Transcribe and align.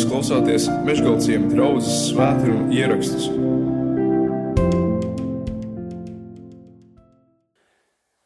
Jūs 0.00 0.08
klausāties 0.08 0.64
Meškāļu 0.86 1.50
draugas 1.50 1.88
svētkrājuma 2.06 2.72
ierakstus.– 2.72 3.26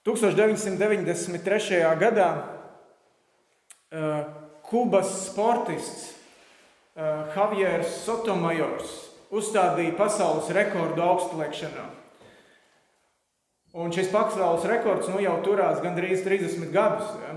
1993. 0.07 1.81
gadā 1.99 2.29
uh, 3.91 4.23
Kubas 4.69 5.11
sportists 5.25 6.15
uh, 6.95 7.27
Javieris 7.35 7.91
Sotomajors 8.05 8.95
uzstādīja 9.35 9.97
pasaules 9.99 10.55
rekordu 10.55 11.03
augstliekšanā. 11.03 11.89
Un 13.83 13.91
šis 13.91 14.15
pasaules 14.15 14.63
rekords 14.71 15.11
nu, 15.11 15.19
jau 15.27 15.43
turās 15.43 15.83
gandrīz 15.83 16.23
30 16.23 16.71
gadus. 16.71 17.11
Ja? 17.27 17.35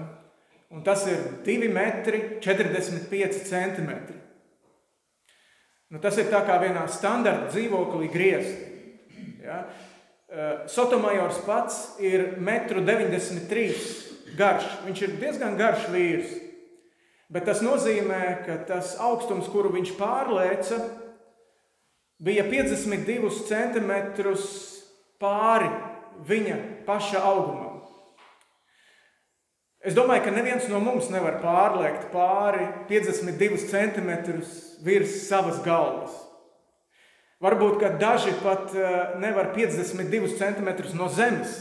Un 0.78 0.86
tas 0.86 1.10
ir 1.10 1.42
2 1.42 1.74
metri 1.74 2.38
45 2.46 3.42
centimetri. 3.50 4.27
Nu, 5.88 6.02
tas 6.04 6.18
ir 6.20 6.28
tā 6.28 6.42
kā 6.44 6.58
vienā 6.60 6.84
standarta 6.92 7.52
dzīvoklī 7.54 8.10
griezti. 8.12 8.66
Ja? 9.46 9.62
Sotomajors 10.68 11.40
pats 11.46 11.78
ir 12.04 12.34
1,93 12.42 13.68
m 13.72 14.36
garš. 14.38 14.68
Viņš 14.84 15.04
ir 15.06 15.16
diezgan 15.22 15.56
garš 15.60 15.88
vīrs. 15.94 16.34
Bet 17.32 17.48
tas 17.48 17.60
nozīmē, 17.64 18.22
ka 18.46 18.56
tas 18.68 18.94
augstums, 19.04 19.50
kuru 19.52 19.74
viņš 19.74 19.94
pārlēca, 20.00 20.78
bija 22.24 22.46
52 22.48 23.32
cm 23.50 23.92
pāri 25.20 25.72
viņa 26.28 26.60
paša 26.88 27.24
augumam. 27.28 27.67
Es 29.86 29.94
domāju, 29.94 30.26
ka 30.26 30.34
neviens 30.34 30.66
no 30.72 30.80
mums 30.82 31.12
nevar 31.14 31.38
pārliekt 31.44 32.10
pāri 32.14 32.66
52 32.90 33.60
cm 33.70 34.10
virs 34.84 35.20
savas 35.28 35.62
galvas. 35.66 36.16
Varbūt 37.44 37.84
daži 38.02 38.34
pat 38.42 38.74
eh, 38.74 39.18
nevar 39.22 39.52
52 39.54 40.32
cm 40.40 40.72
no 40.98 41.10
zemes 41.14 41.60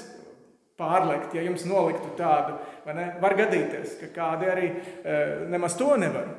pārliekt, 0.80 1.34
ja 1.36 1.44
jums 1.44 1.66
noliktu 1.68 2.14
tādu. 2.16 2.56
Var 2.86 3.36
gadīties, 3.36 3.98
ka 4.00 4.08
kādi 4.14 4.48
arī 4.48 4.70
eh, 4.72 5.44
nemaz 5.52 5.76
to 5.76 5.92
nevar. 6.00 6.32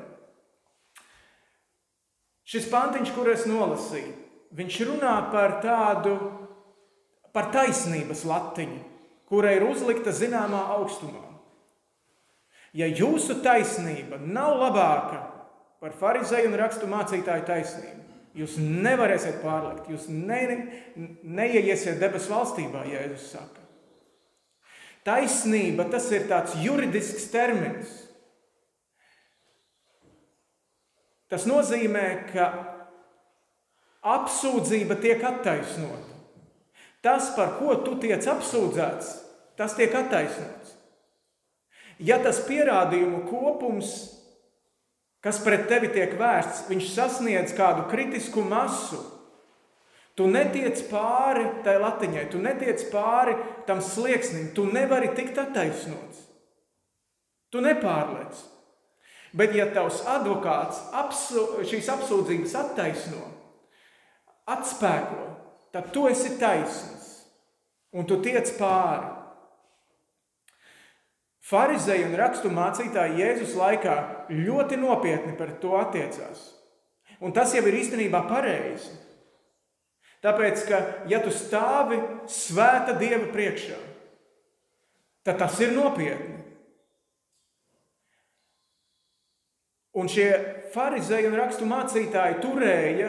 Šis 2.48 2.66
pantiņš, 2.72 3.14
kur 3.14 3.30
es 3.30 3.46
nolasīju, 3.46 4.14
viņš 4.58 4.82
runā 4.88 5.14
par 5.30 5.58
tādu, 5.62 6.16
par 7.30 7.50
taisnības 7.54 8.24
latiņu, 8.26 8.78
kurai 9.28 9.58
ir 9.58 9.66
uzlikta 9.68 10.14
zināmā 10.16 10.64
augstumā. 10.78 11.37
Ja 12.78 12.86
jūsu 12.86 13.40
taisnība 13.42 14.20
nav 14.22 14.54
labāka 14.60 15.22
par 15.82 15.94
farizēju 15.98 16.52
un 16.52 16.58
rakstu 16.60 16.86
mācītāju 16.90 17.46
taisnību, 17.48 18.02
jūs 18.38 18.58
nevarēsiet 18.62 19.40
pārlikt, 19.42 19.88
jūs 19.90 20.06
ne, 20.12 20.42
neieiesiet 21.22 21.98
debesu 21.98 22.30
valstībā, 22.30 22.84
Jēzus 22.86 23.32
saka. 23.34 23.64
Taisnība 25.06 25.88
tas 25.90 26.06
ir 26.12 26.28
tāds 26.30 26.54
juridisks 26.62 27.30
termins. 27.32 27.90
Tas 31.28 31.44
nozīmē, 31.48 32.06
ka 32.30 32.48
apsūdzība 34.16 34.96
tiek 35.02 35.24
attaisnota. 35.24 36.16
Tas, 37.04 37.30
par 37.36 37.56
ko 37.58 37.76
tu 37.84 37.98
tiec 38.02 38.24
apsūdzēts, 38.26 39.12
tas 39.58 39.74
tiek 39.78 39.94
attaisnots. 39.94 40.77
Ja 41.98 42.20
tas 42.22 42.38
pierādījumu 42.46 43.24
kopums, 43.26 43.94
kas 45.24 45.40
pret 45.42 45.66
tevi 45.70 45.90
tiek 45.94 46.14
vērsts, 46.18 46.68
viņš 46.70 46.90
sasniedz 46.94 47.54
kādu 47.58 47.88
kritisku 47.90 48.44
masu, 48.46 49.00
tu 50.18 50.28
netiec 50.30 50.80
pāri 50.90 51.46
tai 51.66 51.78
latiņai, 51.82 52.28
tu 52.30 52.42
netiec 52.42 52.84
pāri 52.92 53.34
tam 53.66 53.82
slieksnim, 53.82 54.52
tu 54.54 54.68
nevari 54.70 55.10
tikt 55.18 55.38
attaisnots. 55.42 56.22
Tu 57.50 57.62
nepārliec. 57.64 58.38
Bet, 59.36 59.52
ja 59.56 59.66
tavs 59.72 60.00
advokāts 60.08 60.80
apsu, 60.96 61.44
šīs 61.68 61.88
apsūdzības 61.92 62.54
attaisno, 62.62 63.26
atspēko, 64.48 65.24
tad 65.74 65.90
tu 65.92 66.06
esi 66.08 66.36
taisns 66.40 67.08
un 67.92 68.08
tu 68.08 68.20
tiec 68.24 68.48
pāri. 68.56 69.17
Pharizēji 71.48 72.04
un 72.10 72.16
rakstu 72.18 72.50
mācītāji 72.52 73.22
Jēzus 73.22 73.54
laikā 73.56 73.96
ļoti 74.28 74.76
nopietni 74.80 75.32
par 75.38 75.54
to 75.62 75.78
attiecās. 75.80 76.50
Un 77.24 77.32
tas 77.34 77.54
jau 77.56 77.62
ir 77.66 77.78
īstenībā 77.80 78.20
pareizi. 78.28 78.92
Tāpēc, 80.22 80.64
ka 80.68 80.80
ja 81.08 81.22
tu 81.22 81.30
stāvi 81.32 82.00
svēta 82.28 82.96
Dieva 82.98 83.30
priekšā, 83.32 83.78
tad 85.24 85.38
tas 85.40 85.56
ir 85.62 85.72
nopietni. 85.76 86.36
Un 89.98 90.10
šie 90.10 90.28
farizēji 90.74 91.30
un 91.30 91.38
rakstu 91.38 91.66
mācītāji 91.70 92.42
turēja 92.42 93.08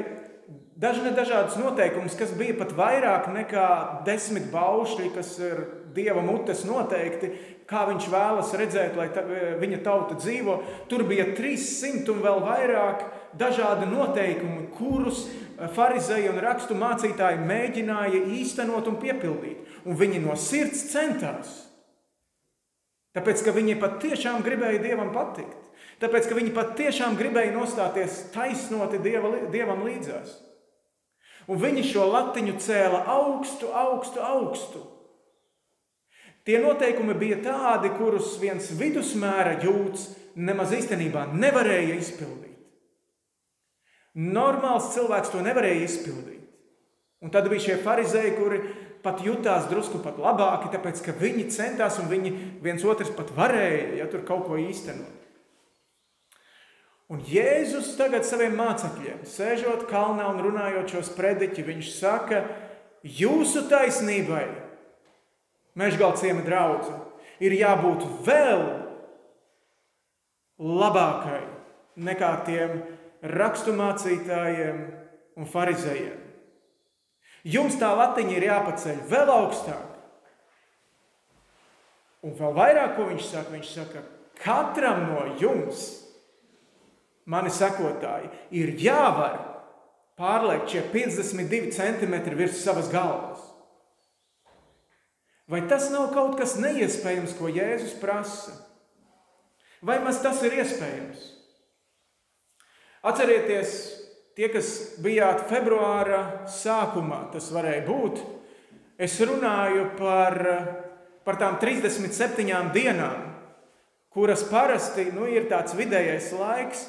dažne 0.79 1.11
dažādas 1.13 1.57
noteikumus, 1.59 2.15
kas 2.17 2.31
bija 2.39 2.55
pat 2.61 2.71
vairāk 2.77 3.27
nekā 3.35 3.67
desmit 4.07 4.47
baušļi, 4.53 5.09
kas 5.17 5.33
ir 5.43 5.59
Dieva 5.95 6.21
mutes 6.25 6.63
noteikti, 6.67 7.31
kā 7.69 7.85
viņš 7.89 8.07
vēlas 8.11 8.53
redzēt, 8.57 8.97
lai 8.97 9.07
ta, 9.13 9.23
viņa 9.61 9.79
tauta 9.85 10.17
dzīvo. 10.19 10.57
Tur 10.89 11.05
bija 11.09 11.29
300 11.37 12.13
un 12.13 12.23
vēl 12.25 12.43
vairāk 12.45 13.05
dažādi 13.39 13.89
noteikumi, 13.89 14.67
kurus 14.77 15.25
farizēji 15.75 16.29
un 16.31 16.41
rakstu 16.43 16.77
mācītāji 16.79 17.41
mēģināja 17.45 18.25
īstenot 18.39 18.87
un 18.89 18.99
piepildīt. 19.01 19.65
Un 19.85 19.97
viņi 19.99 20.21
no 20.23 20.37
sirds 20.39 20.85
centās. 20.91 21.55
Tāpēc, 23.17 23.41
ka 23.43 23.53
viņi 23.55 23.79
patiešām 23.81 24.43
gribēja 24.45 24.83
Dievam 24.83 25.09
patikt. 25.15 25.57
Tāpēc, 25.99 26.29
ka 26.29 26.37
viņi 26.37 26.53
patiešām 26.55 27.17
gribēja 27.19 27.51
nostāties 27.55 28.29
taisnoti 28.33 29.01
dieva, 29.03 29.33
Dievam 29.51 29.83
līdzās. 29.87 30.37
Un 31.49 31.57
viņi 31.59 31.83
šo 31.89 32.05
latiņu 32.13 32.55
cēla 32.61 33.01
augstu, 33.09 33.71
augstu, 33.73 34.21
augstu. 34.21 34.83
Tie 36.49 36.57
noteikumi 36.57 37.13
bija 37.13 37.35
tādi, 37.45 37.91
kurus 37.93 38.31
viens 38.41 38.71
vidusmēra 38.73 39.59
jūts 39.61 40.07
nemaz 40.33 40.71
īstenībā 40.73 41.27
nevarēja 41.29 41.93
izpildīt. 41.93 42.55
Normāls 44.17 44.87
cilvēks 44.95 45.29
to 45.29 45.43
nevarēja 45.45 45.83
izpildīt. 45.85 46.47
Un 47.21 47.29
tad 47.29 47.51
bija 47.51 47.67
šie 47.67 47.75
farizēji, 47.83 48.31
kuri 48.39 48.63
pat 49.05 49.21
jutās 49.21 49.67
drusku 49.69 50.01
pat 50.01 50.17
labāki, 50.17 50.71
tāpēc 50.73 51.03
ka 51.05 51.13
viņi 51.19 51.45
centās 51.53 51.99
un 52.01 52.09
viņi 52.09 52.31
viens 52.65 52.81
otrs 52.81 53.11
pat 53.13 53.29
varēja 53.37 53.99
ja, 53.99 54.07
tur 54.09 54.25
kaut 54.25 54.47
ko 54.47 54.57
īstenot. 54.57 55.19
Un 57.13 57.21
Jēzus 57.29 57.91
tagad 57.99 58.25
saviem 58.25 58.57
mācekļiem, 58.57 59.21
sēžot 59.29 59.85
kalnā 59.93 60.25
un 60.33 60.41
runājot 60.47 60.97
šos 60.97 61.13
prediķi, 61.13 61.67
viņš 61.69 61.93
saka, 61.93 62.41
jūsu 63.05 63.67
taisnībai, 63.69 64.47
mežgalciema 65.77 66.45
draugi, 66.45 66.93
ir 67.43 67.55
jābūt 67.59 68.05
vēl 68.25 68.63
labākai 70.59 71.43
nekā 71.99 72.31
tiem 72.47 72.81
raksturmācītājiem 73.21 74.81
un 75.39 75.47
farizējiem. 75.47 76.17
Jums 77.47 77.77
tā 77.79 77.93
latiņa 77.95 78.35
ir 78.35 78.47
jāpaceļ 78.49 79.03
vēl 79.07 79.31
augstāk. 79.31 79.85
Un 82.27 82.35
vēl 82.35 82.55
vairāk, 82.57 82.97
ko 82.97 83.07
viņš 83.07 83.27
saka, 83.29 83.53
viņš 83.53 83.69
saka, 83.77 84.03
katram 84.41 85.05
no 85.07 85.21
jums 85.39 85.85
mani 87.29 87.51
sekotāji, 87.53 88.27
ir 88.59 88.73
jāvar 88.81 89.37
pārliekt 90.19 90.73
šie 90.73 90.83
52 90.91 91.71
centimetri 91.77 92.35
virs 92.35 92.59
savas 92.59 92.89
galvas. 92.91 93.28
Vai 95.49 95.63
tas 95.65 95.87
nav 95.89 96.11
kaut 96.13 96.35
kas 96.37 96.59
neiespējams, 96.61 97.33
ko 97.39 97.49
Jēzus 97.49 97.95
prasa? 98.01 98.53
Vai 99.81 99.97
maz 100.03 100.19
tas 100.21 100.43
ir 100.45 100.59
iespējams? 100.59 101.23
Atcerieties, 103.09 103.73
tie, 104.37 104.49
kas 104.51 104.69
bijāt 105.01 105.47
februāra 105.49 106.45
sākumā, 106.51 107.29
tas 107.33 107.47
varēja 107.55 107.85
būt. 107.87 108.21
Es 108.99 109.15
runāju 109.23 109.87
par, 109.97 110.37
par 111.25 111.39
tām 111.39 111.57
37 111.61 112.71
dienām, 112.75 113.29
kuras 114.13 114.43
parasti 114.51 115.07
nu, 115.15 115.25
ir 115.31 115.47
tāds 115.49 115.73
vidējais 115.79 116.33
laiks, 116.35 116.85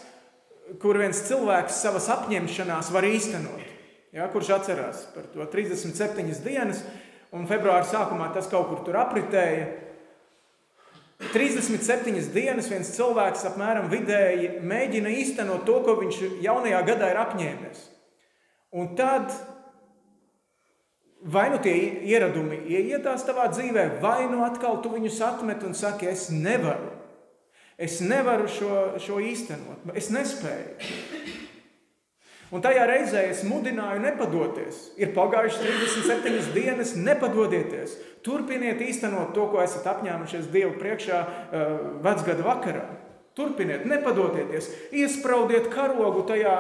kur 0.83 0.99
viens 1.01 1.25
cilvēks 1.27 1.81
savas 1.81 2.11
apņemšanās 2.13 2.91
var 2.93 3.06
īstenot. 3.06 3.67
Ja, 4.11 4.27
kurš 4.27 4.51
atcerās 4.56 5.05
par 5.15 5.29
to 5.31 5.45
37 5.47 6.43
dienas, 6.43 6.83
un 7.37 7.47
februāra 7.50 7.87
sākumā 7.87 8.31
tas 8.35 8.49
kaut 8.50 8.69
kur 8.71 8.82
tur 8.87 8.99
apritēja. 9.00 9.69
37 11.35 12.31
dienas 12.32 12.71
viens 12.73 12.91
cilvēks 12.97 13.44
apmēram 13.50 13.91
vidēji 13.93 14.55
mēģina 14.65 15.12
īstenot 15.21 15.67
to, 15.69 15.77
ko 15.85 15.99
viņš 16.00 16.21
jaunajā 16.44 16.81
gadā 16.88 17.11
ir 17.12 17.21
apņēmies. 17.21 17.82
Un 18.81 18.94
tad 18.97 19.35
vai 21.21 21.50
nu 21.53 21.59
tie 21.61 21.75
ieradumi 22.09 22.62
ieietās 22.71 23.27
tavā 23.29 23.50
dzīvē, 23.53 24.00
vai 24.00 24.25
nu 24.31 24.44
atkal 24.47 24.81
tu 24.81 24.93
viņus 24.94 25.21
atmet 25.27 25.65
un 25.67 25.77
saki, 25.77 26.09
es 26.09 26.31
nevaru. 26.32 26.97
Es 27.81 28.00
nevaru 28.05 28.49
šo, 28.49 28.81
šo 29.00 29.21
īstenot, 29.25 29.87
es 29.97 30.11
nespēju. 30.12 30.91
Un 32.50 32.62
tajā 32.64 32.82
reizē 32.91 33.23
es 33.31 33.44
mudināju 33.47 34.02
nepadoties. 34.02 34.81
Ir 34.99 35.12
pagājušas 35.14 35.61
37 35.62 36.50
dienas, 36.55 36.97
nepadodieties. 36.99 37.94
Turpiniet 38.26 38.82
īstenot 38.82 39.31
to, 39.37 39.47
ko 39.52 39.62
esat 39.62 39.87
apņēmušies 39.93 40.50
Dievu 40.50 40.75
priekšā 40.81 41.20
uh, 41.23 41.75
vecgada 42.02 42.47
vakarā. 42.49 42.88
Turpiniet, 43.38 43.87
nepadodieties, 43.87 44.67
iespraudiet 44.99 45.70
karogu 45.70 46.25
tajā 46.26 46.56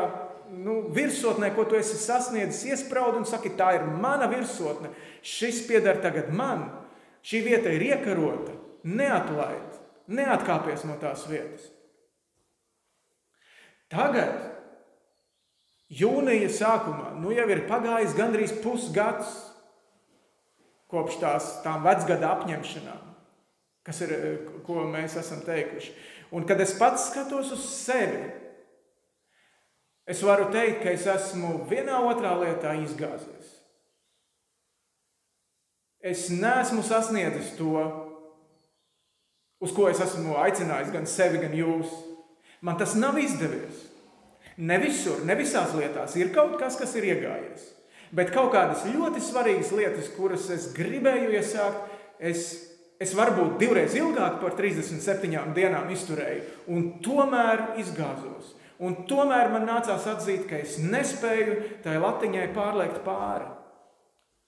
nu, 0.54 0.76
virsotnē, 0.94 1.50
ko 1.54 1.66
tu 1.68 1.78
esi 1.78 1.98
sasniedzis, 1.98 2.62
iespraud 2.70 3.18
un 3.18 3.26
saki, 3.28 3.52
tā 3.58 3.72
ir 3.78 3.86
mana 3.90 4.28
virsotne, 4.30 4.92
šis 5.26 5.64
pieder 5.68 5.98
tagad 6.02 6.30
man, 6.34 6.68
šī 7.26 7.42
vieta 7.46 7.74
ir 7.74 7.84
iekarota, 7.90 8.54
neatlaid, 8.86 9.78
neatkāpies 10.10 10.86
no 10.88 10.96
tās 11.02 11.26
vietas. 11.30 11.66
Tagad, 13.90 14.59
jūnija 15.90 16.50
sākumā, 16.54 17.14
nu 17.20 17.34
jau 17.34 17.46
ir 17.50 17.64
pagājis 17.70 18.16
gandrīz 18.18 18.54
pusgads 18.62 19.30
kopš 20.90 21.20
tās 21.22 21.48
tām 21.64 21.84
vecgada 21.86 22.32
apņemšanām, 22.34 23.10
kas 23.86 24.02
ir, 24.06 24.14
ko 24.66 24.84
mēs 24.90 25.16
esam 25.20 25.42
teikuši. 25.46 25.94
Un 26.34 26.46
kad 26.46 26.60
es 26.62 26.76
pats 26.78 27.08
skatos 27.10 27.52
uz 27.54 27.66
sevi, 27.74 28.28
Es 30.10 30.22
varu 30.26 30.48
teikt, 30.50 30.80
ka 30.82 30.90
es 30.90 31.04
esmu 31.06 31.60
vienā 31.70 32.00
otrā 32.08 32.32
lietā 32.40 32.72
izgāzies. 32.82 33.50
Es 36.00 36.24
neesmu 36.32 36.82
sasniedzis 36.82 37.52
to, 37.58 37.84
uz 39.62 39.74
ko 39.76 39.86
es 39.90 40.00
esmu 40.02 40.34
aicinājis 40.40 40.90
gan 40.94 41.06
sevi, 41.06 41.42
gan 41.44 41.54
jūs. 41.54 41.92
Man 42.64 42.80
tas 42.80 42.96
nav 42.98 43.20
izdevies. 43.22 43.84
Ne 44.60 44.76
visur, 44.82 45.22
ne 45.24 45.36
visās 45.38 45.72
lietās 45.76 46.16
ir 46.20 46.32
kaut 46.34 46.58
kas, 46.60 46.76
kas 46.76 46.92
ir 47.00 47.06
iegājies. 47.14 47.68
Bet 48.12 48.32
kaut 48.34 48.50
kādas 48.52 48.82
ļoti 48.90 49.22
svarīgas 49.22 49.70
lietas, 49.72 50.10
kuras 50.16 50.48
es 50.52 50.70
gribēju 50.76 51.30
iesākt, 51.38 51.92
es, 52.18 52.48
es 53.00 53.14
varbūt 53.16 53.56
divreiz 53.60 53.94
ilgāk 53.96 54.40
par 54.42 54.56
37 54.58 55.54
dienām 55.56 55.92
izturēju, 55.94 56.42
un 56.74 56.90
tomēr 57.04 57.70
izgāzos. 57.80 58.56
Un 58.80 59.02
tomēr 59.08 59.50
man 59.52 59.66
nācās 59.68 60.06
atzīt, 60.08 60.46
ka 60.48 60.56
es 60.64 60.78
nespēju 60.80 61.56
tai 61.84 61.98
latiņai 62.00 62.46
pārliekt 62.56 63.02
pāri. 63.04 63.48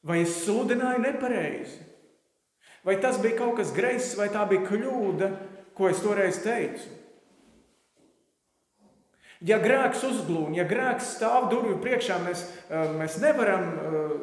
Vai 0.08 0.22
es 0.24 0.38
sludināju 0.42 1.02
nepareizi? 1.04 1.82
Vai 2.82 2.96
tas 2.98 3.20
bija 3.22 3.38
kaut 3.38 3.60
kas 3.60 3.70
greizs, 3.76 4.16
vai 4.18 4.30
tā 4.32 4.42
bija 4.50 4.64
kļūda, 4.66 5.28
ko 5.76 5.90
es 5.92 6.00
toreiz 6.02 6.40
teicu? 6.42 7.01
Ja 9.42 9.58
grēks 9.58 10.04
uzglūna, 10.06 10.54
ja 10.60 10.66
grēks 10.70 11.16
stāv 11.16 11.48
durvju 11.50 11.80
priekšā, 11.82 12.20
mēs, 12.22 12.46
eh, 12.70 12.92
mēs 12.98 13.18
nevaram 13.22 13.68
uh, 13.72 14.14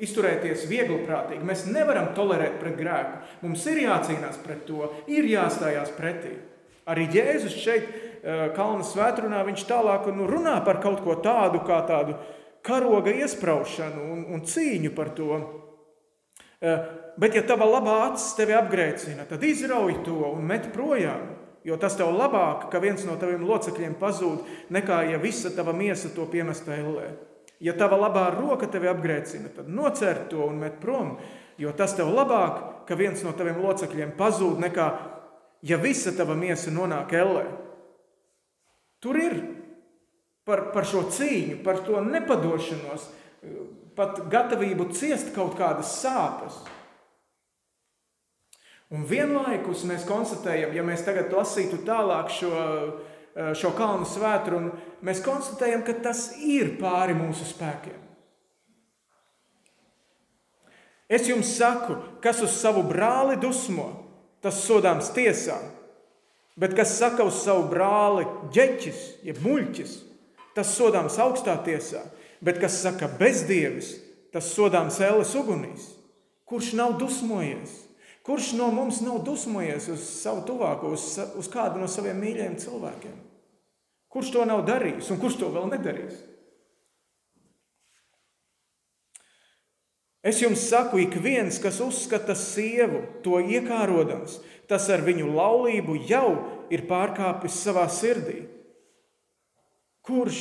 izturēties 0.00 0.64
viegliprātīgi. 0.70 1.44
Mēs 1.44 1.66
nevaram 1.68 2.10
tolerēt 2.16 2.58
pret 2.60 2.76
grēku. 2.76 3.22
Mums 3.44 3.64
ir 3.68 3.84
jācīnās 3.84 4.40
pret 4.44 4.66
to, 4.68 4.90
ir 5.08 5.28
jāstājās 5.28 5.92
pretī. 5.96 6.34
Arī 6.86 7.08
Jēzus 7.10 7.56
šeit 7.58 7.88
Eh, 8.26 8.48
Kalnu 8.56 8.82
svētkrunā 8.82 9.44
viņš 9.46 9.62
tālāk 9.68 10.08
nu, 10.10 10.26
runā 10.26 10.56
par 10.66 10.80
kaut 10.82 10.98
ko 11.04 11.14
tādu, 11.22 11.60
kā 11.62 11.78
tādu 11.86 12.16
karoga 12.66 13.12
iesprāšanu 13.14 14.02
un, 14.02 14.24
un 14.34 14.42
cīņu 14.42 14.90
par 14.96 15.12
to. 15.14 15.36
Eh, 16.58 16.88
bet, 17.22 17.36
ja 17.38 17.44
tava 17.46 17.68
labā 17.70 18.00
acis 18.08 18.34
tevi 18.34 18.56
apgrēcina, 18.58 19.28
tad 19.30 19.46
izrauj 19.46 20.00
to 20.08 20.16
un 20.32 20.42
met 20.48 20.72
projām. 20.74 21.35
Jo 21.66 21.74
tas 21.82 21.96
tev 21.98 22.12
labāk, 22.14 22.68
ka 22.70 22.78
viens 22.78 23.02
no 23.08 23.16
taviem 23.18 23.42
locekļiem 23.46 23.96
pazūd, 23.98 24.44
nekā 24.70 25.00
ja 25.10 25.18
visa 25.18 25.50
tava 25.50 25.74
miesa 25.74 26.12
to 26.14 26.28
piemesta 26.30 26.76
ellē. 26.76 27.08
Ja 27.58 27.74
tava 27.74 27.98
labā 27.98 28.28
roka 28.36 28.68
tevi 28.70 28.86
apgrēcina, 28.90 29.50
tad 29.56 29.70
nocer 29.72 30.26
to 30.30 30.44
un 30.46 30.60
met 30.60 30.76
prom, 30.78 31.16
jo 31.58 31.72
tas 31.74 31.96
tev 31.98 32.12
labāk, 32.14 32.86
ka 32.86 32.98
viens 32.98 33.24
no 33.26 33.32
taviem 33.34 33.58
locekļiem 33.64 34.14
pazūd, 34.18 34.60
nekā 34.62 34.86
ja 35.66 35.78
visa 35.82 36.12
tava 36.14 36.36
miesa 36.38 36.70
nonāk 36.70 37.16
ellē. 37.16 37.46
Tur 39.02 39.18
ir 39.18 39.36
par, 40.46 40.68
par 40.74 40.86
šo 40.86 41.06
cīņu, 41.10 41.58
par 41.66 41.82
to 41.86 41.98
nepadošanos, 42.04 43.10
pat 43.98 44.22
gatavību 44.30 44.90
ciest 44.94 45.32
kaut 45.34 45.56
kādas 45.58 45.96
sāpes. 45.98 46.60
Un 48.94 49.02
vienlaikus 49.08 49.82
mēs 49.88 50.04
konstatējam, 50.06 50.74
ja 50.76 50.84
mēs 50.86 51.02
tagad 51.06 51.32
lasītu 51.34 51.80
tālāk 51.86 52.30
šo, 52.30 52.52
šo 53.58 53.72
kalnu 53.74 54.06
svētru, 54.06 54.60
mēs 55.02 55.22
konstatējam, 55.24 55.82
ka 55.86 55.96
tas 56.04 56.28
ir 56.38 56.76
pāri 56.78 57.16
mūsu 57.18 57.48
spēkiem. 57.48 58.04
Es 61.10 61.26
jums 61.30 61.52
saku, 61.58 61.98
kas 62.22 62.42
uz 62.42 62.54
savu 62.58 62.82
brāli 62.86 63.36
dusmo, 63.42 63.88
tas 64.42 64.58
sodāms 64.66 65.12
tiesā. 65.14 65.58
Bet 66.56 66.74
kas 66.74 66.94
saka 66.98 67.26
uz 67.26 67.36
savu 67.42 67.66
brāli, 67.70 68.24
ģeķis, 68.54 69.00
jeb 69.26 69.42
muļķis, 69.44 69.92
tas 70.56 70.70
sodāms 70.72 71.18
augstā 71.20 71.58
tiesā, 71.66 72.00
bet 72.40 72.58
kas 72.62 72.78
saka 72.82 73.10
bezdievis, 73.18 73.92
tas 74.32 74.48
sodāms 74.54 74.98
ēles 75.04 75.34
ugunīs. 75.38 75.90
Kurš 76.48 76.72
nav 76.78 76.96
dusmojies? 77.02 77.85
Kurš 78.26 78.52
no 78.58 78.72
mums 78.74 78.98
nav 79.06 79.20
dusmojies 79.22 79.86
uz 79.92 80.02
savu 80.02 80.42
tuvāko, 80.48 80.90
uz, 80.96 81.12
uz 81.38 81.46
kādu 81.50 81.78
no 81.78 81.86
saviem 81.86 82.18
mīļajiem 82.18 82.56
cilvēkiem? 82.58 83.20
Kurš 84.10 84.32
to 84.34 84.46
nav 84.48 84.64
darījis 84.66 85.12
un 85.14 85.20
kurš 85.22 85.36
to 85.38 85.50
vēl 85.54 85.68
nedarīs? 85.70 86.16
Es 90.26 90.40
jums 90.42 90.64
saku, 90.66 90.98
ik 91.04 91.14
viens, 91.22 91.60
kas 91.62 91.78
uzskata 91.84 92.34
sievu, 92.34 93.04
to 93.22 93.38
iekārodams, 93.38 94.40
tas 94.66 94.88
ar 94.90 95.04
viņu 95.06 95.28
laulību 95.30 96.00
jau 96.08 96.30
ir 96.74 96.82
pārkāpis 96.90 97.60
savā 97.62 97.84
sirdī. 97.86 98.40
Kurš 100.02 100.40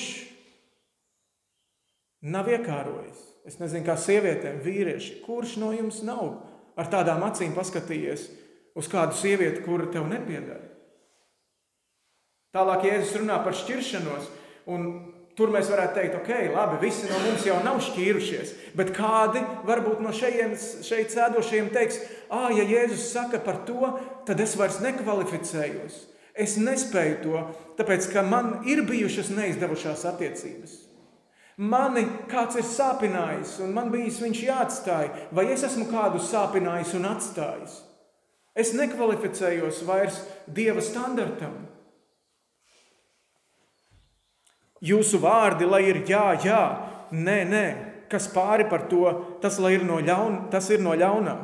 nav 2.26 2.50
iekārojis? 2.50 3.22
Es 3.46 3.60
nezinu, 3.62 3.86
kā 3.86 3.94
sievietēm, 4.02 4.58
vīrieši, 4.66 5.20
kurš 5.22 5.60
no 5.62 5.70
jums 5.76 6.02
nav 6.02 6.34
ar 6.76 6.92
tādām 6.92 7.24
acīm 7.28 7.56
paskatījies 7.56 8.30
uz 8.76 8.88
kādu 8.92 9.18
sievieti, 9.18 9.64
kura 9.66 9.90
tev 9.92 10.08
nepiedara? 10.12 10.64
Tālāk 12.56 12.88
Jēzus 12.88 13.20
runā 13.20 13.42
par 13.44 13.56
šķiršanos, 13.58 14.32
un 14.72 14.90
Tur 15.36 15.52
mēs 15.52 15.68
varētu 15.68 15.98
teikt, 15.98 16.14
ok, 16.22 16.30
labi, 16.54 16.78
visi 16.86 17.10
no 17.10 17.18
mums 17.20 17.44
jau 17.44 17.58
nav 17.64 17.82
šķīrušies, 17.84 18.54
bet 18.80 18.94
kādi 18.96 19.42
varbūt 19.68 20.00
no 20.04 20.14
šejienes, 20.16 20.68
šeit 20.88 21.12
sēdošajiem 21.12 21.68
teiks, 21.76 21.98
ah, 22.32 22.48
ja 22.56 22.64
Jēzus 22.64 23.10
saka 23.12 23.42
par 23.44 23.60
to, 23.68 23.92
tad 24.28 24.40
es 24.40 24.56
vairs 24.56 24.80
nekvalificējos. 24.86 25.98
Es 26.40 26.56
nespēju 26.60 27.18
to, 27.24 27.44
tāpēc 27.76 28.08
ka 28.14 28.24
man 28.24 28.62
ir 28.68 28.86
bijušas 28.88 29.34
neizdevušās 29.36 30.08
attiecības. 30.08 30.80
Mani 31.56 32.04
kāds 32.28 32.58
ir 32.60 32.66
sāpinājis, 32.68 33.54
un 33.64 33.72
man 33.72 33.88
bijis 33.94 34.20
viņš 34.20 34.42
jāatstāj, 34.44 35.06
vai 35.32 35.46
es 35.54 35.64
esmu 35.64 35.86
kādu 35.88 36.20
sāpinājis 36.20 36.92
un 36.98 37.08
atstājis. 37.08 37.78
Es 38.56 38.74
nekvalificējos 38.76 39.80
vairs 39.88 40.20
Dieva 40.52 40.84
standartam. 40.84 41.56
Jūsu 44.84 45.22
vārdi, 45.24 45.68
lai 45.68 45.86
ir 45.88 46.02
jā, 46.08 46.28
jā, 46.44 46.62
nē, 47.16 47.38
nē, 47.48 47.66
kas 48.12 48.28
pāri 48.36 48.68
par 48.70 48.90
to, 48.92 49.08
tas, 49.42 49.58
ir 49.72 49.88
no, 49.88 50.02
ļaun, 50.04 50.50
tas 50.52 50.68
ir 50.76 50.84
no 50.84 50.92
ļaunā. 50.92 51.38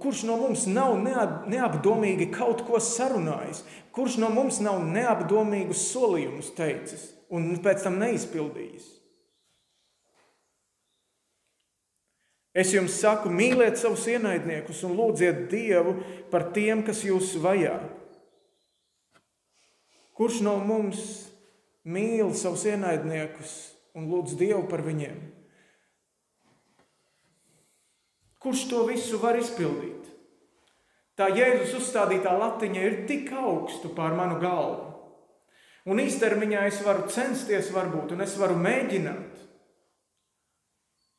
Kurš 0.00 0.24
no 0.24 0.38
mums 0.40 0.64
nav 0.72 0.96
neapdomīgi 1.04 2.30
kaut 2.32 2.64
ko 2.64 2.80
sarunājis? 2.80 3.60
Kurš 3.92 4.16
no 4.22 4.32
mums 4.32 4.62
nav 4.64 4.80
neapdomīgus 4.88 5.84
solījumus 5.92 6.54
teicis 6.56 7.10
un 7.28 7.52
pēc 7.60 7.84
tam 7.84 8.00
neizpildījis? 8.00 9.03
Es 12.54 12.70
jums 12.70 12.94
saku, 13.02 13.32
mīliet 13.34 13.76
savus 13.80 14.06
ienaidniekus 14.12 14.84
un 14.86 14.94
lūdziet 14.94 15.48
Dievu 15.50 15.96
par 16.30 16.52
tiem, 16.54 16.84
kas 16.86 17.02
jūs 17.02 17.34
vajā. 17.42 17.74
Kurš 20.14 20.38
no 20.46 20.54
mums 20.62 21.02
mīl 21.82 22.30
savus 22.38 22.68
ienaidniekus 22.70 23.54
un 23.98 24.06
lūdz 24.12 24.38
Dievu 24.38 24.62
par 24.70 24.84
viņiem. 24.86 25.18
Kurš 28.38 28.68
to 28.70 28.84
visu 28.86 29.18
var 29.18 29.40
izpildīt? 29.40 30.14
tā 31.18 31.30
Jēzus 31.30 31.76
uzstādītā 31.78 32.34
latiņa 32.38 32.82
ir 32.82 32.98
tik 33.08 33.30
augstu 33.38 33.92
pār 33.94 34.16
manu 34.18 34.40
galvu. 34.42 34.90
Un 35.84 36.00
īstermiņā 36.00 36.64
es 36.70 36.80
varu 36.84 37.10
censties, 37.12 37.68
varbūt, 37.74 38.14
un 38.16 38.24
es 38.24 38.38
varu 38.40 38.56
mēģināt. 38.56 39.33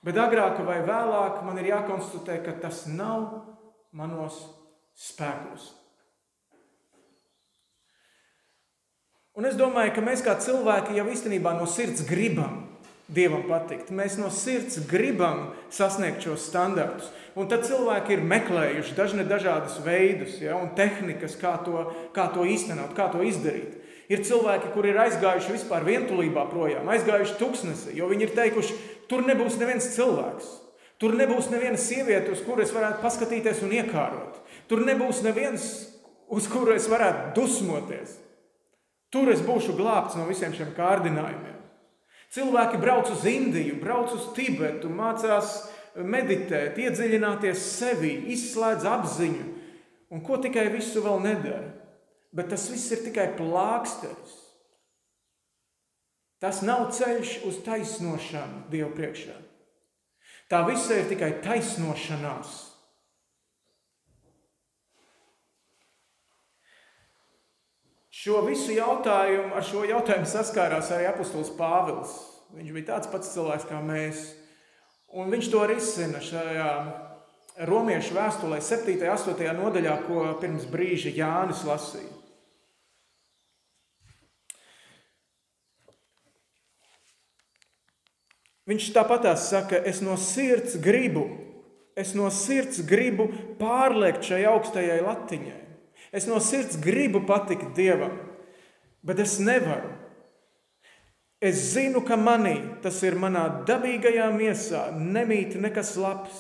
Bet 0.06 0.20
agrāk 0.22 0.60
vai 0.68 0.84
vēlāk 0.86 1.42
man 1.46 1.58
ir 1.58 1.72
jākonstatē, 1.72 2.38
ka 2.46 2.54
tas 2.62 2.84
nav 2.86 3.42
manos 3.96 4.38
spēkos. 4.94 5.72
Un 9.36 9.50
es 9.50 9.58
domāju, 9.60 9.96
ka 9.96 10.04
mēs 10.06 10.22
kā 10.24 10.38
cilvēki 10.40 10.96
jau 10.96 11.10
īstenībā 11.12 11.58
no 11.58 11.66
sirds 11.68 12.06
gribam 12.08 12.62
Dievam 13.06 13.44
patikt. 13.46 13.92
Mēs 13.94 14.16
no 14.18 14.32
sirds 14.34 14.80
gribam 14.90 15.52
sasniegt 15.70 16.24
šos 16.26 16.48
standartus. 16.50 17.12
Un 17.38 17.46
tad 17.52 17.62
cilvēki 17.68 18.16
ir 18.16 18.24
meklējuši 18.26 18.96
dažne 18.98 19.26
dažādas 19.30 19.76
veidus 19.86 20.40
ja, 20.42 20.56
un 20.58 20.72
tehnikas, 20.78 21.36
kā 21.38 21.54
to, 21.62 21.84
kā 22.16 22.26
to 22.34 22.48
īstenot, 22.50 22.96
kā 22.98 23.12
to 23.14 23.22
izdarīt. 23.22 23.76
Ir 24.12 24.22
cilvēki, 24.26 24.70
kuri 24.76 24.92
ir 24.94 25.00
aizgājuši 25.02 25.56
vispār 25.56 25.86
vientulībā 25.88 26.44
projām, 26.52 26.90
aizgājuši 26.94 27.40
tuksnesi, 27.40 27.96
jo 27.98 28.10
viņi 28.12 28.28
ir 28.28 28.36
teikuši, 28.38 28.78
tur 29.10 29.26
nebūs 29.26 29.58
neviens 29.62 29.90
cilvēks. 29.96 30.52
Tur 31.02 31.16
nebūs 31.18 31.50
neviena 31.52 31.80
sieviete, 31.80 32.32
uz 32.32 32.44
kuru 32.46 32.64
es 32.64 32.72
varētu 32.72 33.02
paskatīties 33.04 33.64
un 33.66 33.74
iekārot. 33.76 34.38
Tur 34.70 34.86
nebūs 34.88 35.20
neviens, 35.26 35.66
uz 36.32 36.48
kuru 36.52 36.76
es 36.78 36.88
varētu 36.88 37.34
dusmoties. 37.36 38.16
Tur 39.12 39.32
es 39.34 39.44
būšu 39.44 39.76
glābts 39.76 40.16
no 40.16 40.28
visiem 40.30 40.56
šiem 40.56 40.72
kārdinājumiem. 40.78 41.60
Cilvēki 42.36 42.80
brauc 42.82 43.12
uz 43.12 43.26
Indiju, 43.30 43.78
brauc 43.80 44.14
uz 44.16 44.30
Tibetu, 44.36 44.90
mācās 44.92 45.66
meditēt, 45.96 46.80
iedziļināties 46.80 47.62
sevi, 47.78 48.16
izslēdz 48.36 48.88
apziņu, 48.92 49.46
un 50.12 50.24
ko 50.24 50.40
tikai 50.44 50.68
visu 50.74 51.04
vēl 51.04 51.22
nedara. 51.24 51.85
Bet 52.36 52.52
tas 52.52 52.68
viss 52.68 52.92
ir 52.92 53.04
tikai 53.06 53.30
plāksteris. 53.38 54.34
Tas 56.44 56.60
nav 56.68 56.90
ceļš 56.94 57.38
uz 57.48 57.62
taisnošanu 57.64 58.66
Dievu 58.70 58.92
priekšā. 58.98 59.36
Tā 60.52 60.62
visa 60.68 61.00
ir 61.00 61.08
tikai 61.10 61.32
taisnošanās. 61.42 62.58
Šo 68.26 68.42
visu 68.46 68.74
jautājumu, 68.74 69.54
ar 69.56 69.66
šo 69.66 69.84
jautājumu 69.86 70.28
saskārās 70.30 70.92
arī 70.94 71.08
apustulis 71.10 71.52
Pāvils. 71.58 72.14
Viņš 72.56 72.76
bija 72.76 72.90
tāds 72.92 73.10
pats 73.12 73.32
cilvēks 73.34 73.68
kā 73.70 73.80
mēs. 73.86 74.28
Un 75.16 75.32
viņš 75.32 75.50
to 75.54 75.64
risina 75.70 76.22
šajā 76.24 76.70
romiešu 77.70 78.16
vēstulē, 78.18 78.60
7. 78.60 78.96
un 78.98 79.12
8. 79.14 79.52
nodaļā, 79.60 79.98
ko 80.08 80.28
pirms 80.42 80.66
brīža 80.72 81.14
Jānis 81.16 81.64
lasīja. 81.68 82.15
Viņš 88.66 88.88
tāpatās 88.96 89.50
saka, 89.52 89.78
es 89.86 90.02
no 90.02 90.16
sirds 90.18 90.80
gribu, 90.82 91.28
es 91.96 92.16
no 92.18 92.32
sirds 92.34 92.82
gribu 92.88 93.28
pārliekt 93.60 94.26
šai 94.26 94.42
augstajai 94.50 95.04
latiņai. 95.06 95.62
Es 96.16 96.26
no 96.26 96.40
sirds 96.42 96.80
gribu 96.82 97.22
patikt 97.28 97.76
Dievam, 97.78 98.16
bet 99.06 99.22
es 99.22 99.38
nevaru. 99.38 99.94
Es 101.44 101.60
zinu, 101.76 102.02
ka 102.02 102.18
manī, 102.18 102.56
tas 102.82 103.02
ir 103.06 103.20
manā 103.22 103.44
dabīgajā 103.68 104.32
miesā, 104.34 104.88
nemīt 104.96 105.58
nekas 105.62 105.94
labs. 106.00 106.38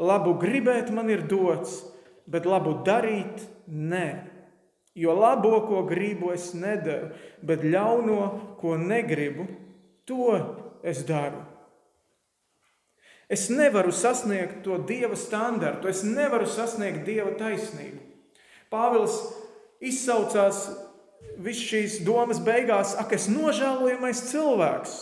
Labu 0.00 0.38
gribēt 0.40 0.88
man 0.94 1.10
ir 1.12 1.26
dots, 1.28 1.82
bet 2.26 2.46
labu 2.48 2.78
darīt 2.86 3.42
nē. 3.68 4.06
Jo 4.96 5.12
labo, 5.18 5.58
ko 5.68 5.82
gribu, 5.84 6.30
es 6.32 6.52
nedaru, 6.54 7.10
bet 7.42 7.66
ļauno, 7.66 8.56
ko 8.62 8.78
negribu, 8.78 9.48
to 10.06 10.30
es 10.84 11.02
daru. 11.08 11.40
Es 13.28 13.48
nevaru 13.48 13.92
sasniegt 13.92 14.60
to 14.66 14.76
dieva 14.84 15.16
standartu, 15.16 15.88
es 15.88 16.04
nevaru 16.04 16.46
sasniegt 16.46 17.06
dieva 17.08 17.32
taisnību. 17.38 18.02
Pāvils 18.72 19.16
izsaucās 19.80 20.66
visas 21.40 21.64
šīs 21.70 21.96
domas 22.04 22.40
beigās, 22.44 22.92
ak, 23.00 23.14
es 23.16 23.30
nožēlojamais 23.32 24.26
cilvēks, 24.28 24.98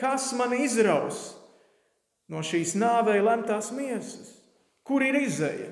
kas 0.00 0.30
man 0.38 0.56
izraus 0.56 1.34
no 2.30 2.40
šīs 2.46 2.76
nāvei 2.80 3.20
lemtās 3.20 3.70
miesas? 3.76 4.32
Kur 4.86 5.04
ir 5.04 5.18
izēja? 5.20 5.68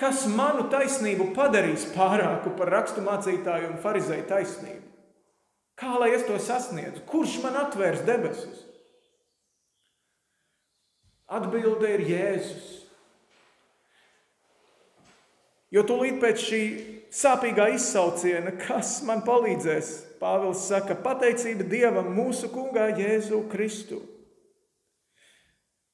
Kas 0.00 0.24
manu 0.32 0.64
taisnību 0.72 1.34
padarīs 1.36 1.84
pārāku 1.92 2.54
par 2.56 2.72
raksturmācītāju 2.72 3.74
un 3.74 3.80
farizēju 3.82 4.24
taisnību? 4.30 4.86
Kā 5.76 5.98
lai 6.00 6.14
es 6.16 6.24
to 6.28 6.38
sasniedzu? 6.40 7.04
Kurš 7.08 7.38
man 7.44 7.58
atvērs 7.60 8.06
debesis? 8.08 8.69
Atbilde 11.30 11.92
ir 11.94 12.02
Jēzus. 12.08 12.70
Jo 15.70 15.84
tūlīt 15.86 16.18
pēc 16.18 16.40
šī 16.42 16.62
sāpīgā 17.14 17.68
izsauciena, 17.76 18.56
kas 18.58 18.98
man 19.06 19.22
palīdzēs, 19.26 19.90
Pāvils 20.20 20.66
saka, 20.68 20.98
pateicība 21.00 21.64
Dievam, 21.64 22.10
mūsu 22.12 22.50
kungā 22.52 22.90
Jēzu 22.98 23.38
Kristu. 23.48 24.02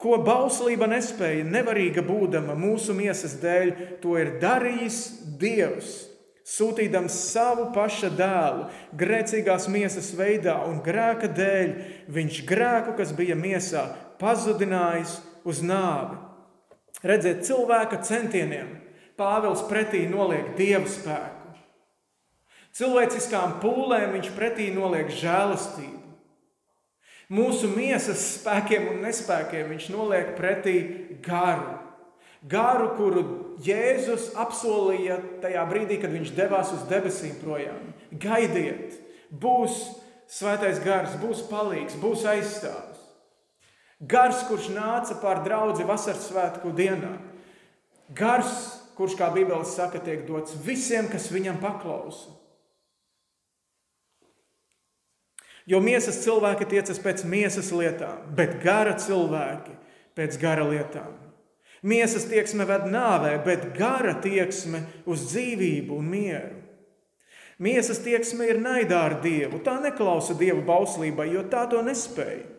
Ko 0.03 0.17
bauslība 0.25 0.89
nespēja, 0.91 1.45
nevarīga 1.47 2.03
būdama 2.05 2.57
mūsu 2.59 2.97
miesas 2.97 3.37
dēļ, 3.41 3.71
to 4.03 4.17
ir 4.19 4.35
darījis 4.43 4.99
Dievs, 5.39 5.93
sūtīdams 6.49 7.21
savu 7.31 7.69
paša 7.77 8.11
dēlu, 8.19 8.67
grēcīgās 8.99 9.69
miesas 9.73 10.11
veidā 10.19 10.59
un 10.67 10.83
grēka 10.85 11.31
dēļ, 11.39 11.73
viņš 12.13 12.43
grēku, 12.51 12.97
kas 12.99 13.15
bija 13.17 13.39
miesā, 13.39 13.87
pazudinājis 14.21 15.19
uz 15.47 15.63
nāvi. 15.65 16.19
Redzēt 17.07 17.45
cilvēka 17.47 18.01
centieniem, 18.07 18.75
Pāvils 19.17 19.63
pretī 19.65 20.03
noliek 20.11 20.53
dievu 20.59 20.89
spēku. 20.93 21.55
Cilvēciskām 22.77 23.55
pūlēm 23.63 24.13
viņš 24.19 24.33
pretī 24.37 24.67
noliek 24.75 25.09
žēlastību. 25.09 26.03
Mūsu 27.33 27.71
miesas 27.73 28.21
spēkiem 28.37 28.91
un 28.93 29.01
nespēkiem 29.07 29.73
viņš 29.73 29.87
noliek 29.95 30.35
pretī 30.37 30.77
garu. 31.25 31.79
Garu, 32.47 32.91
kuru 32.99 33.23
Jēzus 33.65 34.29
apsolīja 34.39 35.17
tajā 35.43 35.65
brīdī, 35.67 35.97
kad 36.03 36.13
viņš 36.13 36.35
devās 36.37 36.71
uz 36.77 36.85
debesīm 36.91 37.41
projām. 37.41 37.89
Gaidiet, 38.13 39.01
būs 39.33 39.81
svētais 40.31 40.79
gars, 40.85 41.17
būs 41.19 41.41
palīgs, 41.49 41.97
būs 41.99 42.29
aizstāvis. 42.29 42.86
Gars, 44.01 44.43
kurš 44.45 44.69
nāca 44.75 45.17
pār 45.23 45.41
draugu 45.45 45.87
vasaras 45.89 46.27
svētku 46.29 46.75
dienā. 46.77 47.15
Gars, 48.17 48.53
kurš, 48.97 49.17
kā 49.17 49.31
Bībeles 49.33 49.73
saka, 49.73 50.03
tiek 50.05 50.27
dots 50.29 50.57
visiem, 50.67 51.09
kas 51.09 51.31
viņam 51.33 51.57
paklausa. 51.63 52.35
Jo 55.67 55.81
miesas 55.83 56.21
cilvēki 56.23 56.69
tiecas 56.71 57.01
pēc 57.03 57.25
miesas 57.27 57.73
lietām, 57.75 58.29
bet 58.39 58.61
gara 58.63 58.93
cilvēki 59.01 59.73
pēc 60.15 60.37
gara 60.39 60.67
lietām. 60.69 61.17
Miesas 61.87 62.29
tieksme 62.29 62.67
ved 62.69 62.87
nāvē, 62.93 63.33
bet 63.45 63.73
gara 63.77 64.15
tieksme 64.23 64.85
uz 65.09 65.27
dzīvību 65.33 65.99
un 65.99 66.07
mieru. 66.13 66.61
Miesas 67.59 67.99
tieksme 68.05 68.47
ir 68.51 68.61
naidā 68.61 69.01
ar 69.09 69.17
Dievu. 69.25 69.63
Tā 69.65 69.79
neklausa 69.81 70.37
Dieva 70.37 70.61
bauslībai, 70.67 71.31
jo 71.33 71.47
tā 71.51 71.65
to 71.71 71.81
nespēja. 71.85 72.56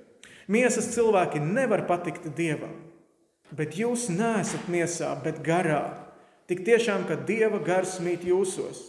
Miesas 0.48 0.94
cilvēki 0.94 1.42
nevar 1.44 1.84
patikt 1.89 2.30
Dievam, 2.38 2.75
bet 3.51 3.75
jūs 3.75 4.08
neesat 4.12 4.70
miesā, 4.72 5.12
bet 5.24 5.42
garā. 5.44 6.08
Tik 6.48 6.63
tiešām, 6.63 7.04
ka 7.10 7.18
Dieva 7.27 7.60
gars 7.60 7.98
mīt 8.00 8.24
jūsos. 8.24 8.86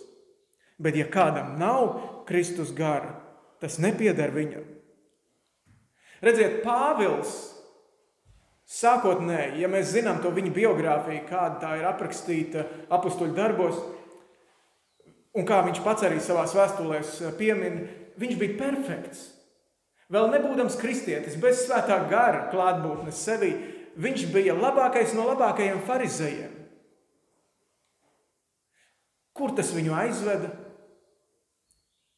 Bet 0.79 0.95
ja 0.95 1.09
kādam 1.11 1.57
nav 1.59 2.23
Kristus 2.29 2.71
gara, 2.71 3.17
tas 3.59 3.81
nepieder 3.83 4.31
viņam. 4.31 4.63
Redziet, 6.23 6.61
Pāvils 6.63 7.33
sākotnēji, 8.69 9.63
ja 9.63 9.71
mēs 9.71 9.91
zinām 9.95 10.21
to 10.23 10.31
viņa 10.35 10.53
biogrāfiju, 10.55 11.25
kāda 11.27 11.59
tā 11.63 11.73
ir 11.81 11.89
aprakstīta 11.89 12.67
apakstuļu 12.87 13.35
darbos, 13.35 13.81
un 15.35 15.47
kā 15.49 15.63
viņš 15.67 15.83
pats 15.83 16.07
arī 16.07 16.21
savā 16.23 16.45
vēstulēs 16.47 17.17
piemin, 17.41 17.83
viņš 18.21 18.39
bija 18.39 18.59
perfekts. 18.61 19.27
Vēl 20.13 20.31
nebūdams 20.33 20.79
kristietis, 20.81 21.37
bez 21.41 21.67
svētā 21.67 21.99
gara 22.09 22.47
klātbūtnes 22.53 23.19
sevī, 23.27 23.51
viņš 24.01 24.25
bija 24.33 24.57
labākais 24.57 25.13
no 25.17 25.27
labākajiem 25.29 25.83
farizējiem. 25.89 26.55
Kur 29.37 29.53
tas 29.55 29.71
viņu 29.75 29.93
aizveda? 29.95 30.51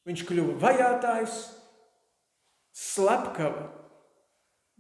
Viņš 0.09 0.23
kļuva 0.29 0.55
vajātājs, 0.63 1.41
slepkava. 2.73 3.67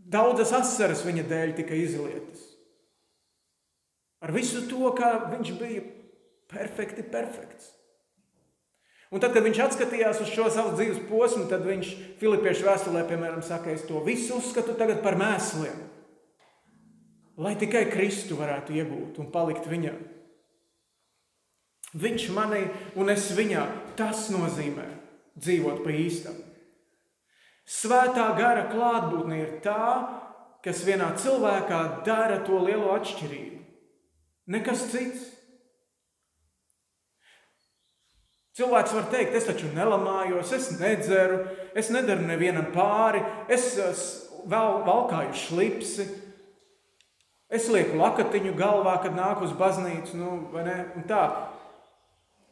Daudzas 0.00 0.54
asaras 0.56 1.02
viņa 1.04 1.26
dēļ 1.28 1.56
tika 1.58 1.76
izlietas. 1.76 2.46
Ar 4.24 4.32
visu 4.32 4.62
to, 4.68 4.86
kā 4.96 5.10
viņš 5.32 5.50
bija 5.60 5.82
Perfekti, 6.50 7.02
perfekts. 7.02 7.70
Un 9.10 9.18
tad, 9.18 9.32
kad 9.34 9.42
viņš 9.42 9.58
atskatījās 9.64 10.20
uz 10.22 10.30
šo 10.30 10.46
savu 10.54 10.76
dzīves 10.76 11.00
posmu, 11.08 11.48
tad 11.50 11.64
viņš 11.66 11.88
Filipiešu 12.20 12.68
vēstulē, 12.68 13.02
piemēram, 13.08 13.42
saka, 13.42 13.72
es 13.74 13.82
to 13.88 13.98
visu 14.06 14.38
uzskatu 14.38 14.76
tagad 14.78 15.02
par 15.02 15.18
mēsliem, 15.18 15.80
lai 17.40 17.56
tikai 17.58 17.88
Kristu 17.90 18.38
varētu 18.38 18.76
iegūt 18.78 19.18
un 19.18 19.32
palikt 19.34 19.66
viņam. 19.70 19.98
Viņš 21.98 22.28
manī 22.36 22.62
un 22.94 23.10
es 23.10 23.32
viņā. 23.34 23.64
Tas 23.98 24.28
nozīmē 24.30 24.86
dzīvot 25.40 25.82
pa 25.82 25.90
īstam. 25.90 26.36
Svētā 27.66 28.28
gara 28.38 28.68
klātbūtne 28.70 29.40
ir 29.40 29.50
tā, 29.64 29.90
kas 30.64 30.84
vienā 30.86 31.10
cilvēkā 31.18 31.80
dara 32.06 32.40
to 32.46 32.60
lielo 32.62 32.94
atšķirību. 32.94 33.58
Nekas 34.50 34.86
cits. 34.92 35.28
Cilvēks 38.60 38.92
var 38.92 39.06
teikt, 39.08 39.36
es 39.38 39.46
taču 39.48 39.70
nelamājos, 39.72 40.50
es 40.52 40.66
nedzeru, 40.76 41.38
es 41.72 41.86
nedaru 41.88 42.26
nevienam 42.28 42.66
pāri, 42.74 43.22
es 43.48 43.70
vēl 44.44 44.82
valkāju 44.84 45.32
šlipsi, 45.46 46.04
es 47.48 47.70
lieku 47.72 47.96
lakatiņu 47.96 48.52
galvā, 48.58 48.98
kad 49.00 49.16
nāku 49.16 49.46
uz 49.48 49.54
baznīcu, 49.56 50.18
nu. 50.20 50.34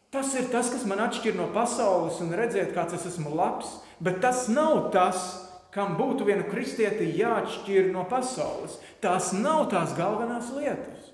Tas 0.08 0.32
ir 0.40 0.48
tas, 0.48 0.70
kas 0.72 0.86
man 0.88 1.04
atšķir 1.04 1.36
no 1.36 1.50
pasaules 1.52 2.22
un 2.24 2.32
redzēt, 2.40 2.72
kāds 2.72 2.96
es 2.96 3.04
esmu 3.10 3.34
labs, 3.36 3.74
bet 4.00 4.22
tas 4.24 4.46
nav 4.48 4.88
tas, 4.94 5.28
kam 5.76 5.98
būtu 6.00 6.24
viena 6.24 6.48
kristieti 6.48 7.10
jāatšķir 7.18 7.92
no 7.92 8.06
pasaules. 8.08 8.80
Tās 9.04 9.34
nav 9.36 9.66
tās 9.74 9.92
galvenās 9.98 10.48
lietas. 10.56 11.12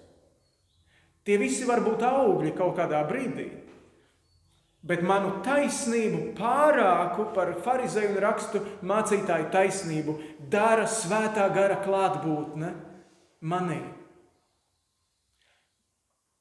Tie 1.26 1.34
visi 1.42 1.66
var 1.66 1.82
būt 1.82 2.06
augļi 2.06 2.54
kaut 2.54 2.78
kādā 2.78 3.02
brīdī 3.10 3.50
bet 4.84 5.02
manu 5.06 5.38
taisnību 5.44 6.34
pārāku 6.38 7.30
par 7.36 7.54
farizēju 7.64 8.12
un 8.12 8.20
rakstu 8.24 8.62
mācītāju 8.84 9.48
taisnību 9.54 10.16
dara 10.52 10.84
svētā 10.90 11.46
gara 11.54 11.80
klātbūtne 11.84 12.72
manī. 13.48 13.80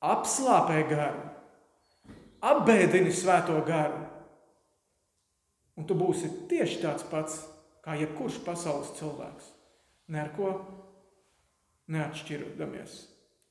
Apslāpē 0.04 0.82
garu, 0.90 1.24
apbēdini 2.44 3.14
svēto 3.16 3.56
garu, 3.68 4.02
un 5.80 5.88
tu 5.88 5.96
būsi 5.96 6.28
tieši 6.52 6.82
tāds 6.84 7.08
pats 7.08 7.40
kā 7.84 7.96
jebkurš 8.00 8.42
pasaules 8.44 8.92
cilvēks. 9.00 9.48
Ne 10.12 10.20
ar 10.20 10.34
ko 10.36 10.52
neatšķiroties. 11.92 13.00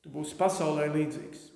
Tu 0.02 0.10
būsi 0.12 0.36
pasaulē 0.36 0.88
līdzīgs. 0.92 1.51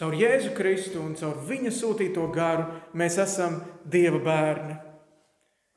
Caur 0.00 0.14
Jēzu 0.16 0.54
Kristu 0.56 1.02
un 1.04 1.12
caur 1.12 1.42
viņa 1.44 1.70
sūtīto 1.76 2.22
garu 2.32 2.70
mēs 2.96 3.18
esam 3.20 3.58
Dieva 3.84 4.16
bērni. 4.24 4.78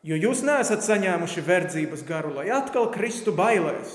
Jo 0.04 0.16
jūs 0.16 0.46
neesat 0.48 0.84
saņēmuši 0.84 1.44
verdzības 1.44 2.06
garu, 2.08 2.32
lai 2.38 2.46
atkal 2.56 2.90
kristu 2.92 3.34
bailēs, 3.36 3.92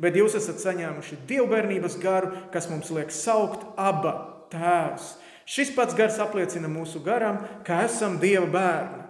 bet 0.00 0.16
jūs 0.16 0.36
esat 0.36 0.60
saņēmuši 0.60 1.22
dievbijības 1.28 1.96
garu, 2.00 2.30
kas 2.52 2.68
mums 2.68 2.92
liek 2.92 3.12
saukt 3.12 3.64
aba 3.80 4.14
tēvs. 4.52 5.14
Šis 5.48 5.72
pats 5.76 5.96
gars 5.96 6.20
apliecina 6.20 6.68
mūsu 6.68 7.00
garam, 7.04 7.40
ka 7.64 7.82
esam 7.84 8.18
Dieva 8.20 8.46
bērni. 8.48 9.02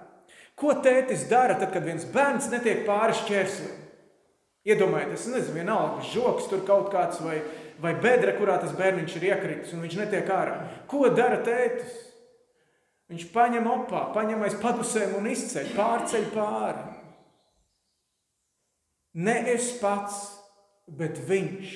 Ko 0.59 0.75
tētis 0.79 1.27
dara 1.31 1.59
tad, 1.59 1.73
kad 1.75 1.87
viens 1.87 2.07
bērns 2.07 2.51
netiek 2.55 2.83
pāri 2.87 3.19
šķērslim? 3.19 3.77
Iedomājieties, 4.71 5.27
nezinu, 5.33 5.57
vienalga 5.57 6.05
žoks 6.11 6.51
tur 6.51 6.63
kaut 6.69 6.91
kāds 6.93 7.19
vai, 7.25 7.39
vai 7.83 7.95
bedra, 8.01 8.35
kurā 8.39 8.59
tas 8.63 8.73
bērniņš 8.79 9.17
ir 9.19 9.27
iekritis 9.31 9.75
un 9.75 9.85
viņš 9.85 9.99
netiek 10.03 10.31
ārā. 10.35 10.57
Ko 10.91 11.09
dara 11.13 11.41
tētis? 11.47 11.97
Viņš 13.11 13.27
paņem 13.35 13.67
opā, 13.67 14.05
paņem 14.15 14.45
aiz 14.47 14.55
padusēm 14.63 15.17
un 15.19 15.27
izceļ, 15.33 15.73
pārceļ 15.75 16.27
pāri. 16.31 16.85
Ne 19.19 19.35
es 19.51 19.73
pats, 19.81 20.21
bet 20.87 21.19
viņš. 21.27 21.73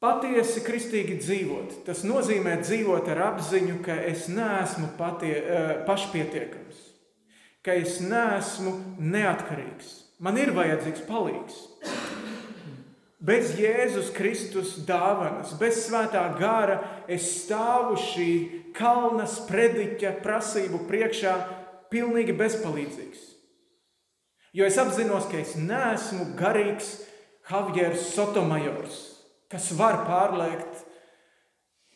Patiesi 0.00 0.62
kristīgi 0.64 1.20
dzīvot, 1.20 1.82
tas 1.86 2.02
nozīmē 2.08 2.56
dzīvot 2.64 3.10
ar 3.12 3.26
apziņu, 3.28 3.82
ka 3.84 4.00
es 4.08 4.26
neesmu 4.32 4.94
patie, 4.98 5.36
eh, 5.36 5.74
pašpietiekams 5.86 6.88
ka 7.62 7.76
es 7.76 7.98
neesmu 8.00 8.72
neatkarīgs. 8.98 9.92
Man 10.20 10.36
ir 10.36 10.52
vajadzīgs 10.52 11.06
palīgs. 11.08 11.60
Bez 13.20 13.54
Jēzus 13.56 14.10
Kristus 14.16 14.74
dāvanas, 14.88 15.52
bez 15.60 15.82
svētā 15.86 16.22
gara 16.38 16.78
es 17.08 17.26
stāvu 17.42 17.98
šī 18.00 18.30
kalna 18.76 19.26
sprediķa 19.28 20.14
prasību 20.24 20.82
priekšā 20.88 21.34
pilnīgi 21.92 22.36
bezpalīdzīgs. 22.36 23.26
Jo 24.56 24.66
es 24.66 24.78
apzinos, 24.80 25.28
ka 25.30 25.38
es 25.40 25.54
neesmu 25.56 26.32
garīgs 26.38 26.94
Javieris 27.50 28.08
Sotomajors, 28.14 28.96
kas 29.52 29.68
var 29.78 30.02
pārliekt 30.08 30.84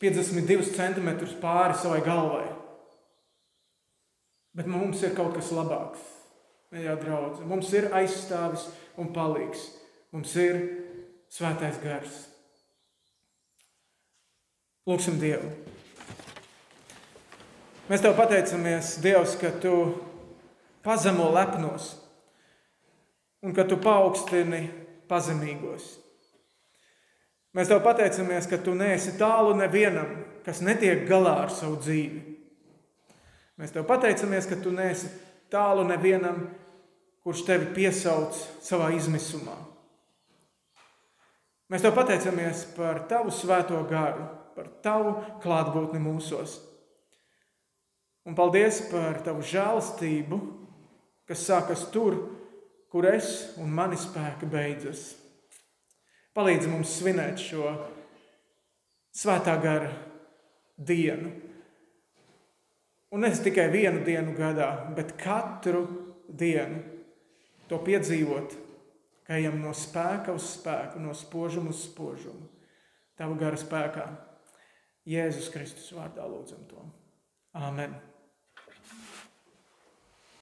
52 0.03 0.75
centimetrus 0.75 1.33
pāri 1.41 1.77
savai 1.79 2.01
galvai. 2.05 2.45
Bet 4.55 4.69
mums 4.71 5.01
ir 5.03 5.15
kaut 5.17 5.35
kas 5.35 5.51
labāks. 5.55 6.14
Jā, 6.75 6.95
draudz. 6.99 7.39
Mums 7.47 7.69
ir 7.71 7.87
aizstāvis 7.95 8.65
un 8.99 9.13
palīgs. 9.15 9.69
Mums 10.11 10.33
ir 10.39 10.57
svētais 11.31 11.77
gars. 11.83 12.17
Lūksim 14.85 15.15
Dievu. 15.21 15.47
Mēs 17.87 18.01
tev 18.03 18.15
pateicamies, 18.17 18.95
Dievs, 19.03 19.37
ka 19.39 19.53
tu 19.61 19.75
pazemo 20.85 21.29
lepnos 21.31 21.93
un 23.45 23.53
ka 23.55 23.63
tu 23.69 23.77
paaugstini 23.81 24.65
pazemīgos. 25.09 25.87
Mēs 27.55 27.71
tev 27.71 27.79
pateicamies, 27.85 28.49
ka 28.51 28.59
tu 28.59 28.73
neesi 28.75 29.15
tālu 29.19 29.53
nevienam, 29.55 30.11
kas 30.43 30.59
netiek 30.65 31.05
galā 31.07 31.37
ar 31.45 31.53
savu 31.53 31.79
dzīvi. 31.79 32.21
Mēs 33.61 33.71
tev 33.71 33.87
pateicamies, 33.87 34.49
ka 34.49 34.59
tu 34.59 34.73
neesi 34.75 35.07
tālu 35.53 35.85
nevienam, 35.87 36.49
kurš 37.25 37.41
tevi 37.47 37.71
piesauc 37.73 38.37
savā 38.63 38.91
izmisumā. 38.95 39.55
Mēs 41.73 41.81
tev 41.81 41.95
pateicamies 41.97 42.61
par 42.75 43.01
tavu 43.09 43.33
svēto 43.33 43.79
garu, 43.89 44.27
par 44.53 44.69
tavu 44.85 45.15
klātbūtni 45.41 46.01
mūsos. 46.03 46.59
Un 48.25 48.37
paldies 48.37 48.83
par 48.91 49.19
tavu 49.25 49.41
žēlastību, 49.45 50.39
kas 51.25 51.47
sākas 51.49 51.87
tur, 51.93 52.19
kur 52.93 53.09
es 53.09 53.57
un 53.61 53.73
mani 53.73 53.97
spēki 53.97 54.47
beidzas. 54.49 55.07
Palīdzi 56.37 56.69
mums 56.69 56.93
svinēt 56.99 57.41
šo 57.41 57.73
svētā 59.15 59.57
gara 59.63 59.89
dienu 60.77 61.33
Un 63.15 63.21
ne 63.23 63.29
tikai 63.31 63.69
vienu 63.71 64.01
dienu 64.03 64.33
gadā, 64.35 64.69
bet 64.91 65.13
katru 65.15 65.85
dienu 66.27 66.94
to 67.69 67.79
piedzīvot, 67.85 68.55
ka 69.25 69.39
ejam 69.39 69.59
no 69.63 69.73
spēka 69.75 70.35
uz 70.35 70.47
spēku, 70.57 71.01
no 71.01 71.15
spožuma 71.17 71.73
uz 71.73 71.85
spožumu. 71.87 72.49
Tavu 73.17 73.37
gara 73.39 73.57
spēkā. 73.59 74.09
Jēzus 75.05 75.51
Kristus 75.53 75.93
vārdā 75.95 76.25
lūdzam 76.27 76.65
to. 76.69 76.81
Āmen! 77.55 77.93